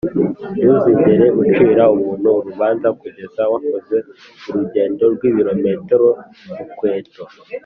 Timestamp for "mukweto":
6.57-7.23